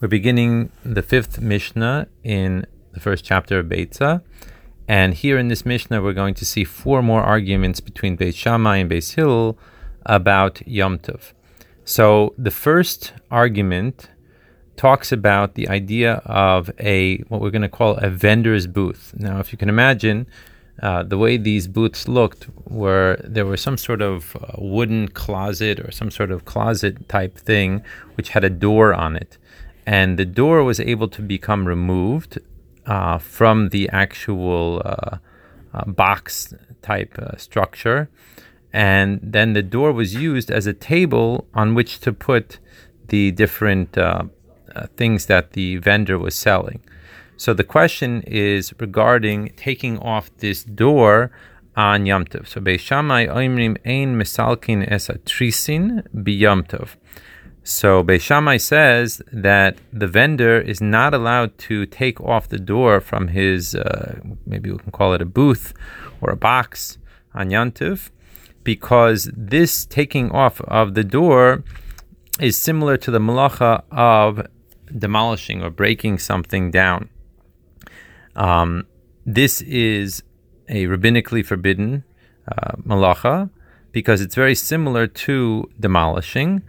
We're 0.00 0.08
beginning 0.08 0.72
the 0.82 1.02
fifth 1.02 1.42
Mishnah 1.42 2.08
in 2.24 2.66
the 2.92 3.00
first 3.00 3.22
chapter 3.22 3.58
of 3.58 3.66
Beitza. 3.66 4.22
And 4.88 5.12
here 5.12 5.36
in 5.36 5.48
this 5.48 5.66
Mishnah, 5.66 6.00
we're 6.00 6.14
going 6.14 6.32
to 6.36 6.46
see 6.46 6.64
four 6.64 7.02
more 7.02 7.20
arguments 7.20 7.80
between 7.80 8.16
Beit 8.16 8.34
Shammai 8.34 8.78
and 8.78 8.90
Beis 8.90 9.14
Hillel 9.14 9.58
about 10.06 10.66
Yom 10.66 11.00
Tov. 11.00 11.34
So 11.84 12.32
the 12.38 12.50
first 12.50 13.12
argument 13.30 14.08
talks 14.78 15.12
about 15.12 15.54
the 15.54 15.68
idea 15.68 16.22
of 16.24 16.70
a 16.80 17.18
what 17.28 17.42
we're 17.42 17.50
going 17.50 17.60
to 17.60 17.68
call 17.68 17.96
a 17.98 18.08
vendor's 18.08 18.66
booth. 18.66 19.12
Now, 19.18 19.38
if 19.38 19.52
you 19.52 19.58
can 19.58 19.68
imagine, 19.68 20.26
uh, 20.82 21.02
the 21.02 21.18
way 21.18 21.36
these 21.36 21.66
booths 21.66 22.08
looked 22.08 22.46
were 22.64 23.20
there 23.22 23.44
was 23.44 23.60
some 23.60 23.76
sort 23.76 24.00
of 24.00 24.34
uh, 24.36 24.54
wooden 24.56 25.08
closet 25.08 25.78
or 25.78 25.90
some 25.90 26.10
sort 26.10 26.30
of 26.30 26.46
closet 26.46 27.06
type 27.10 27.36
thing 27.36 27.82
which 28.14 28.30
had 28.30 28.44
a 28.44 28.50
door 28.50 28.94
on 28.94 29.14
it 29.14 29.36
and 29.96 30.18
the 30.22 30.30
door 30.40 30.62
was 30.62 30.78
able 30.78 31.08
to 31.08 31.20
become 31.20 31.66
removed 31.66 32.38
uh, 32.86 33.18
from 33.18 33.70
the 33.70 33.88
actual 34.04 34.80
uh, 34.84 35.18
uh, 35.74 35.84
box 36.02 36.54
type 36.80 37.18
uh, 37.18 37.36
structure 37.36 38.08
and 38.72 39.18
then 39.20 39.52
the 39.52 39.66
door 39.76 39.90
was 39.92 40.14
used 40.14 40.48
as 40.58 40.64
a 40.66 40.72
table 40.72 41.48
on 41.54 41.74
which 41.74 41.98
to 41.98 42.12
put 42.12 42.46
the 43.08 43.32
different 43.32 43.98
things 44.96 45.26
that 45.26 45.52
the 45.54 45.68
vendor 45.78 46.16
was 46.16 46.34
selling 46.36 46.80
so 47.36 47.52
the 47.52 47.64
question 47.64 48.22
is 48.26 48.72
regarding 48.78 49.52
taking 49.56 49.98
off 49.98 50.30
this 50.44 50.62
door 50.62 51.32
on 51.74 52.04
Yom 52.04 52.26
Tov. 52.26 52.46
So 52.46 52.60
Beis 52.60 52.80
Shammai 52.80 53.26
oimrim 53.26 53.78
ein 53.84 54.16
misalkin 54.16 54.86
es 54.86 55.08
trisin 55.24 56.06
biyom 56.14 56.68
Tov. 56.68 56.96
So 57.62 58.02
Beis 58.02 58.22
Shammai 58.22 58.56
says 58.56 59.20
that 59.32 59.78
the 59.92 60.06
vendor 60.06 60.58
is 60.60 60.80
not 60.80 61.12
allowed 61.12 61.58
to 61.58 61.86
take 61.86 62.20
off 62.20 62.48
the 62.48 62.58
door 62.58 63.00
from 63.00 63.28
his, 63.28 63.74
uh, 63.74 64.20
maybe 64.46 64.70
we 64.70 64.78
can 64.78 64.92
call 64.92 65.12
it 65.12 65.20
a 65.20 65.26
booth 65.26 65.74
or 66.20 66.30
a 66.30 66.36
box 66.36 66.98
on 67.34 67.50
Yom 67.50 67.72
Tov, 67.72 68.10
because 68.64 69.30
this 69.36 69.84
taking 69.86 70.30
off 70.30 70.60
of 70.62 70.94
the 70.94 71.04
door 71.04 71.62
is 72.40 72.56
similar 72.56 72.96
to 72.96 73.10
the 73.10 73.18
malacha 73.18 73.82
of 73.90 74.46
demolishing 74.96 75.62
or 75.62 75.70
breaking 75.70 76.18
something 76.18 76.70
down. 76.70 77.10
Um, 78.34 78.86
this 79.26 79.60
is 79.62 80.22
a 80.68 80.86
rabbinically 80.86 81.44
forbidden 81.44 82.04
uh, 82.48 82.72
malacha 82.86 83.50
because 83.92 84.20
it's 84.20 84.34
very 84.34 84.54
similar 84.54 85.06
to 85.06 85.68
demolishing. 85.78 86.62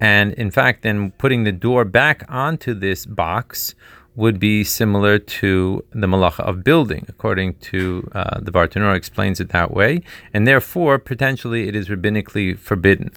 And 0.00 0.32
in 0.34 0.50
fact, 0.50 0.82
then 0.82 1.12
putting 1.12 1.44
the 1.44 1.52
door 1.52 1.84
back 1.84 2.24
onto 2.28 2.74
this 2.74 3.06
box 3.06 3.74
would 4.14 4.40
be 4.40 4.64
similar 4.64 5.18
to 5.18 5.84
the 5.92 6.06
malacha 6.06 6.40
of 6.40 6.64
building, 6.64 7.04
according 7.08 7.54
to 7.56 8.08
uh, 8.12 8.40
the 8.40 8.50
Bartanura 8.50 8.96
explains 8.96 9.40
it 9.40 9.50
that 9.50 9.70
way, 9.70 10.00
and 10.32 10.46
therefore 10.46 10.98
potentially 10.98 11.68
it 11.68 11.76
is 11.76 11.88
rabbinically 11.88 12.58
forbidden. 12.58 13.10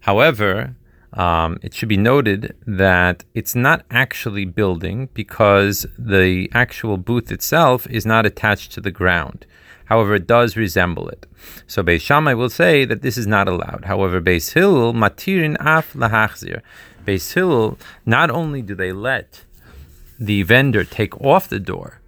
However, 0.00 0.74
um, 1.12 1.58
it 1.62 1.74
should 1.74 1.88
be 1.88 1.96
noted 1.96 2.56
that 2.66 3.24
it's 3.34 3.54
not 3.54 3.84
actually 3.90 4.44
building 4.44 5.08
because 5.14 5.86
the 5.98 6.48
actual 6.52 6.96
booth 6.96 7.30
itself 7.32 7.86
is 7.88 8.06
not 8.06 8.26
attached 8.26 8.72
to 8.72 8.80
the 8.80 8.90
ground. 8.90 9.46
However, 9.90 10.14
it 10.14 10.26
does 10.26 10.56
resemble 10.56 11.08
it. 11.08 11.26
So 11.66 11.82
Beis 11.82 12.00
Shammai 12.00 12.34
will 12.34 12.48
say 12.48 12.84
that 12.84 13.02
this 13.02 13.18
is 13.18 13.26
not 13.26 13.48
allowed. 13.48 13.86
However, 13.86 14.20
Beis 14.20 14.52
Hillel 14.52 14.94
matirin 14.94 15.56
af 15.58 15.92
lahachzir. 15.94 16.62
Beis 17.04 17.32
Hillel, 17.34 17.76
not 18.06 18.30
only 18.30 18.62
do 18.62 18.76
they 18.76 18.92
let 18.92 19.44
the 20.18 20.44
vendor 20.44 20.84
take 20.84 21.20
off 21.20 21.48
the 21.48 21.58
door, 21.58 22.00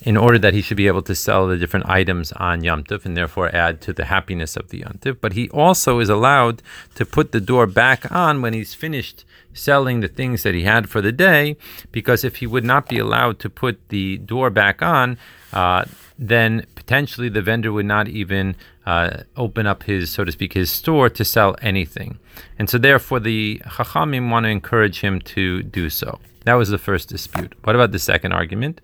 in 0.00 0.16
order 0.16 0.38
that 0.38 0.52
he 0.52 0.60
should 0.60 0.76
be 0.76 0.86
able 0.86 1.02
to 1.02 1.14
sell 1.14 1.46
the 1.46 1.56
different 1.56 1.88
items 1.88 2.30
on 2.32 2.62
Yom 2.62 2.84
Tov 2.84 3.06
and 3.06 3.16
therefore 3.16 3.48
add 3.56 3.80
to 3.80 3.92
the 3.94 4.04
happiness 4.04 4.54
of 4.54 4.68
the 4.68 4.80
Yom 4.80 4.98
Tov. 5.00 5.16
But 5.20 5.32
he 5.32 5.48
also 5.48 5.98
is 6.00 6.10
allowed 6.10 6.62
to 6.96 7.06
put 7.06 7.32
the 7.32 7.40
door 7.40 7.66
back 7.66 8.12
on 8.12 8.42
when 8.42 8.52
he's 8.52 8.74
finished 8.74 9.24
selling 9.54 10.00
the 10.00 10.08
things 10.08 10.42
that 10.42 10.54
he 10.54 10.64
had 10.64 10.90
for 10.90 11.00
the 11.00 11.12
day, 11.12 11.56
because 11.92 12.24
if 12.24 12.36
he 12.36 12.46
would 12.46 12.64
not 12.64 12.90
be 12.90 12.98
allowed 12.98 13.38
to 13.38 13.48
put 13.48 13.88
the 13.88 14.18
door 14.18 14.50
back 14.50 14.82
on, 14.82 15.16
uh, 15.52 15.86
then 16.18 16.66
potentially 16.74 17.28
the 17.28 17.42
vendor 17.42 17.72
would 17.72 17.86
not 17.86 18.08
even 18.08 18.56
uh, 18.86 19.22
open 19.36 19.66
up 19.66 19.82
his, 19.82 20.10
so 20.10 20.24
to 20.24 20.32
speak, 20.32 20.54
his 20.54 20.70
store 20.70 21.10
to 21.10 21.24
sell 21.24 21.56
anything. 21.60 22.18
And 22.58 22.70
so 22.70 22.78
therefore 22.78 23.20
the 23.20 23.60
Chachamim 23.64 24.30
want 24.30 24.44
to 24.44 24.50
encourage 24.50 25.00
him 25.00 25.20
to 25.20 25.62
do 25.62 25.90
so. 25.90 26.18
That 26.44 26.54
was 26.54 26.68
the 26.68 26.78
first 26.78 27.08
dispute. 27.08 27.54
What 27.64 27.74
about 27.74 27.92
the 27.92 27.98
second 27.98 28.32
argument? 28.32 28.80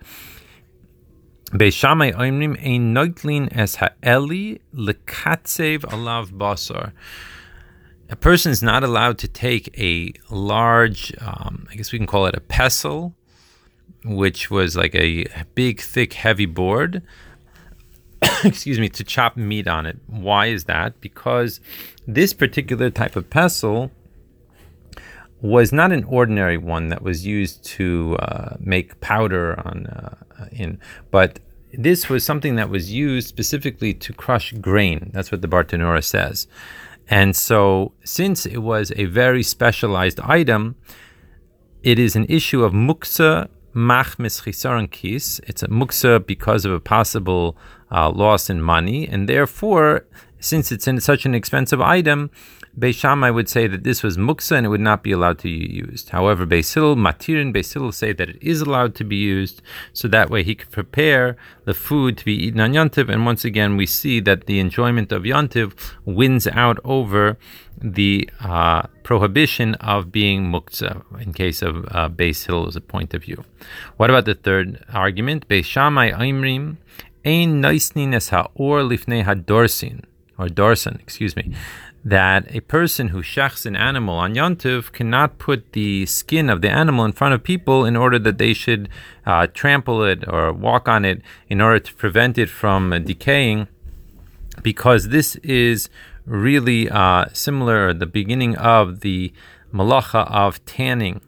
A 8.09 8.16
person 8.16 8.53
is 8.53 8.62
not 8.62 8.82
allowed 8.84 9.19
to 9.19 9.28
take 9.28 9.78
a 9.78 10.12
large, 10.31 11.14
um, 11.20 11.66
I 11.70 11.76
guess 11.76 11.93
we 11.93 11.99
can 11.99 12.06
call 12.06 12.26
it 12.26 12.34
a 12.34 12.41
pestle, 12.41 13.14
which 14.04 14.50
was 14.50 14.76
like 14.76 14.94
a 14.94 15.26
big, 15.54 15.80
thick, 15.80 16.14
heavy 16.14 16.46
board. 16.46 17.02
excuse 18.44 18.78
me, 18.78 18.88
to 18.88 19.04
chop 19.04 19.36
meat 19.36 19.66
on 19.66 19.86
it. 19.86 19.98
Why 20.06 20.46
is 20.46 20.64
that? 20.64 21.00
Because 21.00 21.60
this 22.06 22.32
particular 22.32 22.90
type 22.90 23.16
of 23.16 23.30
pestle 23.30 23.90
was 25.40 25.72
not 25.72 25.90
an 25.90 26.04
ordinary 26.04 26.56
one 26.56 26.88
that 26.88 27.02
was 27.02 27.26
used 27.26 27.64
to 27.64 28.16
uh, 28.20 28.56
make 28.60 29.00
powder 29.00 29.58
on 29.66 29.86
uh, 29.86 30.46
in, 30.52 30.78
but 31.10 31.40
this 31.72 32.08
was 32.08 32.22
something 32.22 32.54
that 32.56 32.69
was 32.69 32.92
used 32.92 33.28
specifically 33.28 33.94
to 33.94 34.12
crush 34.12 34.52
grain. 34.52 35.10
That's 35.12 35.32
what 35.32 35.42
the 35.42 35.48
Bartanura 35.48 36.04
says. 36.04 36.46
And 37.08 37.34
so, 37.34 37.92
since 38.04 38.46
it 38.46 38.58
was 38.58 38.92
a 38.94 39.06
very 39.06 39.42
specialized 39.42 40.20
item, 40.20 40.76
it 41.82 41.98
is 41.98 42.14
an 42.14 42.26
issue 42.28 42.62
of 42.62 42.72
muksa 42.72 43.48
machmis 43.75 44.43
chisaron 44.43 44.91
kis. 44.91 45.41
It's 45.47 45.62
a 45.62 45.69
muksa 45.69 46.25
because 46.25 46.65
of 46.65 46.72
a 46.72 46.81
possible 46.81 47.56
uh, 47.91 48.10
loss 48.10 48.49
in 48.50 48.62
money, 48.62 49.09
and 49.09 49.28
therefore, 49.28 50.06
since 50.42 50.72
it's 50.72 50.88
in 50.88 51.00
such 51.00 51.25
an 51.25 51.34
expensive 51.34 51.80
item, 51.80 52.30
Beis 52.78 52.94
Shammai 52.94 53.30
would 53.30 53.48
say 53.48 53.66
that 53.66 53.84
this 53.84 54.03
was 54.03 54.16
muksa 54.16 54.56
and 54.56 54.66
it 54.66 54.70
would 54.70 54.80
not 54.80 55.03
be 55.03 55.12
allowed 55.12 55.38
to 55.41 55.44
be 55.44 55.72
used. 55.72 56.08
However, 56.08 56.47
Beis 56.47 56.72
Hillel, 56.72 56.97
Matirin 56.97 57.54
Beis 57.54 57.72
Hillel 57.72 57.92
say 57.92 58.12
that 58.14 58.30
it 58.30 58.38
is 58.41 58.62
allowed 58.62 58.94
to 58.97 59.04
be 59.04 59.16
used, 59.16 59.60
so 59.92 60.08
that 60.08 60.31
way 60.31 60.42
he 60.42 60.54
could 60.54 60.70
prepare 60.70 61.36
the 61.64 61.75
food 61.75 62.16
to 62.19 62.25
be 62.25 62.34
eaten 62.34 62.60
on 62.60 62.72
Yontiv. 62.72 63.10
And 63.10 63.26
once 63.26 63.44
again, 63.44 63.76
we 63.76 63.86
see 63.86 64.20
that 64.20 64.47
the 64.47 64.58
enjoyment 64.58 65.12
of 65.12 65.25
Yontiv 65.25 65.75
wins 66.06 66.47
out 66.47 66.78
over 66.82 67.36
the 67.78 68.28
uh, 68.41 68.82
prohibition 69.02 69.75
of 69.76 70.10
being 70.10 70.50
muksa 70.50 71.02
in 71.20 71.34
case 71.34 71.60
of 71.60 71.84
uh, 71.91 72.08
Beis 72.08 72.47
Hillel's 72.47 72.78
point 72.81 73.12
of 73.12 73.22
view. 73.22 73.44
What 73.98 74.08
about 74.08 74.25
the 74.25 74.34
third 74.34 74.84
argument? 74.92 75.47
Beis 75.47 75.64
Shammai 75.66 76.10
Aimrim 76.12 76.78
Ein 77.25 77.62
Naisnin 77.62 78.14
Es 78.14 78.31
Ha'or 78.31 78.81
Lifnei 78.81 79.25
Hadorsin 79.25 80.02
or 80.38 80.47
Dorsan, 80.47 81.00
excuse 81.00 81.37
me 81.37 81.54
that 82.04 82.44
a 82.54 82.60
person 82.60 83.09
who 83.09 83.22
shechs 83.22 83.65
an 83.65 83.76
animal 83.76 84.16
on 84.16 84.34
Yontiv 84.34 84.93
cannot 84.93 85.38
put 85.38 85.72
the 85.72 86.04
skin 86.06 86.50
of 86.50 86.60
the 86.60 86.70
animal 86.70 87.04
in 87.04 87.12
front 87.12 87.32
of 87.34 87.43
people 87.43 87.84
in 87.84 87.97
order 87.97 88.19
that 88.19 88.38
they 88.38 88.53
should 88.53 88.88
uh, 89.25 89.47
trample 89.47 90.03
it 90.03 90.26
or 90.26 90.53
walk 90.53 90.88
on 90.88 91.04
it 91.04 91.22
in 91.48 91.60
order 91.60 91.78
to 91.78 91.94
prevent 91.94 92.38
it 92.38 92.50
from 92.50 92.93
uh, 92.93 92.98
decaying, 92.98 93.69
because 94.62 95.09
this 95.10 95.37
is 95.37 95.88
really 96.26 96.91
uh, 96.91 97.25
similar 97.32 97.93
the 97.94 98.06
beginning 98.06 98.56
of 98.56 99.00
the 99.00 99.32
malacha 99.72 100.28
of 100.31 100.64
tanning. 100.64 101.20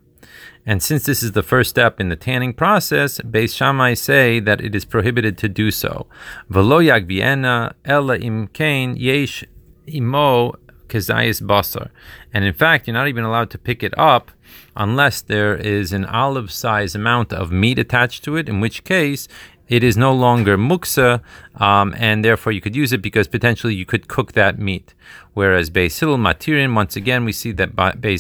And 0.66 0.82
since 0.82 1.04
this 1.04 1.22
is 1.22 1.32
the 1.32 1.42
first 1.42 1.70
step 1.70 2.00
in 2.00 2.08
the 2.08 2.16
tanning 2.16 2.54
process, 2.54 3.18
Beis 3.20 3.54
Shammai 3.54 3.94
say 3.94 4.40
that 4.40 4.62
it 4.62 4.74
is 4.74 4.84
prohibited 4.84 5.36
to 5.38 5.48
do 5.48 5.70
so. 5.70 6.06
V'lo 6.50 6.80
yagviena 6.82 7.74
ella 7.84 8.16
im 8.16 8.48
yesh 8.96 9.44
imo 9.86 10.54
kezayis 10.88 11.42
basar. 11.42 11.90
And 12.32 12.44
in 12.44 12.54
fact, 12.54 12.86
you're 12.86 12.94
not 12.94 13.08
even 13.08 13.24
allowed 13.24 13.50
to 13.50 13.58
pick 13.58 13.82
it 13.82 13.96
up 13.98 14.30
unless 14.76 15.20
there 15.20 15.54
is 15.54 15.92
an 15.92 16.04
olive 16.06 16.50
size 16.50 16.94
amount 16.94 17.32
of 17.32 17.52
meat 17.52 17.78
attached 17.78 18.24
to 18.24 18.36
it, 18.36 18.48
in 18.48 18.60
which 18.60 18.84
case 18.84 19.28
it 19.68 19.82
is 19.82 19.96
no 19.96 20.12
longer 20.12 20.56
muksa, 20.58 21.22
um, 21.56 21.94
and 21.96 22.24
therefore 22.24 22.52
you 22.52 22.60
could 22.60 22.76
use 22.76 22.92
it 22.92 23.02
because 23.02 23.28
potentially 23.28 23.74
you 23.74 23.86
could 23.86 24.08
cook 24.08 24.32
that 24.32 24.58
meat. 24.58 24.94
Whereas 25.32 25.70
Hillel 25.98 26.18
Matirin, 26.18 26.74
once 26.74 26.96
again, 26.96 27.24
we 27.24 27.32
see 27.32 27.52
that 27.52 27.74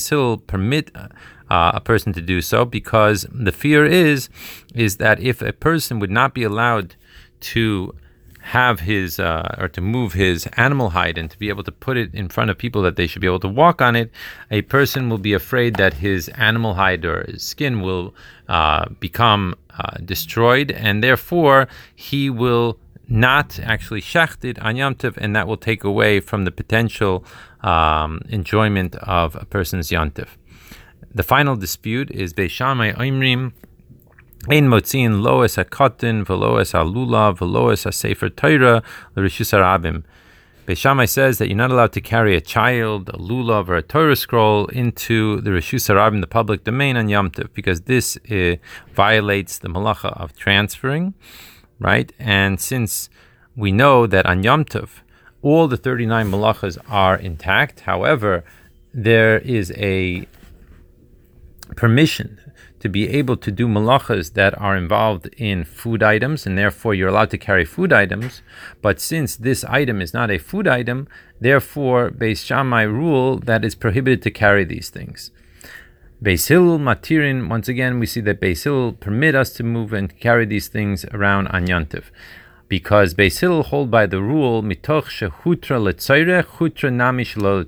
Hillel 0.08 0.38
permit 0.38 0.90
uh, 1.50 1.72
a 1.74 1.80
person 1.80 2.12
to 2.14 2.20
do 2.20 2.40
so 2.40 2.64
because 2.64 3.26
the 3.30 3.52
fear 3.52 3.84
is 3.84 4.28
is 4.74 4.96
that 4.96 5.20
if 5.20 5.42
a 5.42 5.52
person 5.52 5.98
would 6.00 6.10
not 6.10 6.34
be 6.34 6.42
allowed 6.42 6.96
to 7.40 7.94
have 8.44 8.80
his 8.80 9.18
uh, 9.18 9.56
or 9.58 9.68
to 9.68 9.80
move 9.80 10.12
his 10.12 10.46
animal 10.58 10.90
hide 10.90 11.16
and 11.16 11.30
to 11.30 11.38
be 11.38 11.48
able 11.48 11.64
to 11.64 11.72
put 11.72 11.96
it 11.96 12.14
in 12.14 12.28
front 12.28 12.50
of 12.50 12.58
people 12.58 12.82
that 12.82 12.94
they 12.94 13.06
should 13.06 13.22
be 13.22 13.26
able 13.26 13.40
to 13.40 13.48
walk 13.48 13.80
on 13.80 13.96
it, 13.96 14.10
a 14.50 14.60
person 14.62 15.08
will 15.08 15.18
be 15.18 15.32
afraid 15.32 15.76
that 15.76 15.94
his 15.94 16.28
animal 16.28 16.74
hide 16.74 17.06
or 17.06 17.24
his 17.24 17.42
skin 17.42 17.80
will 17.80 18.14
uh, 18.50 18.86
become 19.00 19.54
uh, 19.78 19.96
destroyed, 20.04 20.70
and 20.70 21.02
therefore 21.02 21.68
he 21.94 22.28
will 22.28 22.78
not 23.08 23.58
actually 23.60 24.02
shecht 24.02 24.44
it 24.44 24.58
on 24.58 24.76
Yom 24.76 24.94
Tov, 24.94 25.16
and 25.16 25.34
that 25.34 25.48
will 25.48 25.56
take 25.56 25.82
away 25.82 26.20
from 26.20 26.44
the 26.44 26.50
potential 26.50 27.24
um, 27.62 28.20
enjoyment 28.28 28.94
of 28.96 29.36
a 29.36 29.46
person's 29.46 29.90
Yom 29.90 30.10
Tov. 30.10 30.28
The 31.14 31.22
final 31.22 31.56
dispute 31.56 32.10
is 32.10 32.34
Beis 32.34 32.50
Shammai 32.50 32.92
Oimrim 32.92 33.52
Ein 34.46 34.68
motzin 34.68 35.22
loes 35.22 35.56
hakotin 35.56 36.22
veloes 36.26 36.74
halula 36.74 37.34
veloes 37.34 37.86
hasefer 37.86 38.28
Torah 38.36 38.82
l'rishus 39.16 39.54
harabim. 39.54 40.04
Beis 40.66 40.76
Shammai 40.76 41.06
says 41.06 41.38
that 41.38 41.48
you're 41.48 41.56
not 41.56 41.70
allowed 41.70 41.92
to 41.94 42.02
carry 42.02 42.36
a 42.36 42.42
child, 42.42 43.08
a 43.08 43.16
lulav, 43.16 43.68
or 43.68 43.76
a 43.76 43.82
Torah 43.82 44.16
scroll 44.16 44.66
into 44.66 45.40
the 45.40 45.50
Rishus 45.50 45.86
the 46.20 46.26
public 46.26 46.64
domain 46.64 46.98
on 46.98 47.08
Yom 47.08 47.30
Tov, 47.30 47.54
because 47.54 47.82
this 47.82 48.18
uh, 48.30 48.56
violates 48.92 49.58
the 49.58 49.68
malacha 49.68 50.12
of 50.20 50.36
transferring, 50.36 51.14
right? 51.78 52.12
And 52.18 52.60
since 52.60 53.08
we 53.56 53.72
know 53.72 54.06
that 54.06 54.26
on 54.26 54.42
Yom 54.42 54.66
Tov, 54.66 55.00
all 55.40 55.68
the 55.68 55.78
39 55.78 56.30
malachas 56.30 56.78
are 56.88 57.16
intact, 57.16 57.80
however, 57.80 58.44
there 58.92 59.38
is 59.38 59.70
a 59.76 60.26
permission 61.76 62.40
to 62.84 62.90
be 62.90 63.08
able 63.08 63.34
to 63.34 63.50
do 63.50 63.66
malachas 63.66 64.34
that 64.34 64.52
are 64.60 64.76
involved 64.76 65.26
in 65.38 65.64
food 65.64 66.02
items, 66.02 66.44
and 66.44 66.58
therefore 66.58 66.92
you're 66.92 67.08
allowed 67.08 67.30
to 67.30 67.38
carry 67.38 67.64
food 67.64 67.94
items. 67.94 68.42
But 68.82 69.00
since 69.00 69.36
this 69.36 69.64
item 69.64 70.02
is 70.02 70.12
not 70.12 70.30
a 70.30 70.36
food 70.36 70.68
item, 70.68 71.08
therefore 71.40 72.10
Beis 72.10 72.44
Shammai 72.44 72.82
rule 72.82 73.38
that 73.38 73.64
it's 73.64 73.74
prohibited 73.74 74.20
to 74.20 74.30
carry 74.30 74.64
these 74.64 74.90
things. 74.90 75.30
Beis 76.22 76.48
Hillel 76.48 76.78
Matirin, 76.78 77.48
once 77.48 77.68
again, 77.68 77.98
we 77.98 78.04
see 78.04 78.20
that 78.20 78.38
Beis 78.38 78.64
Hillel 78.64 78.92
permit 78.92 79.34
us 79.34 79.54
to 79.54 79.62
move 79.62 79.94
and 79.94 80.20
carry 80.20 80.44
these 80.44 80.68
things 80.68 81.06
around 81.06 81.48
on 81.48 81.66
Yantiv. 81.66 82.10
Because 82.68 83.14
Beis 83.14 83.40
Hillel 83.40 83.62
hold 83.62 83.90
by 83.90 84.04
the 84.04 84.20
rule, 84.20 84.62
mitoch 84.62 85.06
shehutra 85.08 85.80
letzorech, 85.80 86.58
hutra 86.58 86.92
namish 86.92 87.34
lo 87.40 87.64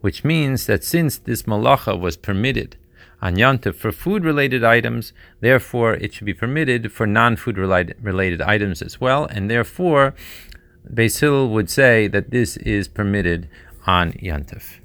which 0.00 0.24
means 0.24 0.64
that 0.64 0.82
since 0.82 1.18
this 1.18 1.42
malacha 1.42 2.00
was 2.00 2.16
permitted 2.16 2.78
on 3.22 3.36
for 3.76 3.92
food 3.92 4.24
related 4.24 4.64
items, 4.64 5.12
therefore 5.40 5.94
it 5.94 6.12
should 6.12 6.26
be 6.26 6.34
permitted 6.34 6.92
for 6.92 7.06
non 7.06 7.36
food 7.36 7.56
related 7.56 8.42
items 8.42 8.82
as 8.82 9.00
well, 9.00 9.26
and 9.26 9.48
therefore 9.48 10.14
Beis 10.92 11.20
Hillel 11.20 11.48
would 11.50 11.70
say 11.70 12.08
that 12.08 12.30
this 12.30 12.56
is 12.58 12.88
permitted 12.88 13.48
on 13.86 14.12
Yantif. 14.14 14.81